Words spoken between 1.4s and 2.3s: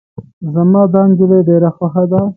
ډیره خوښه ده.